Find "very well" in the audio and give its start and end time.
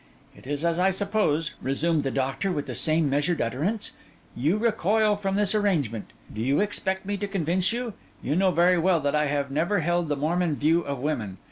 8.49-8.99